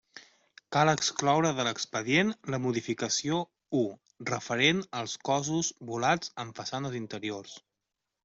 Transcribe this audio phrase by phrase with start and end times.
[0.75, 3.41] Cal excloure de l'expedient la modificació
[3.81, 3.85] 'I'
[4.31, 7.55] referent als cossos volats en façanes interiors.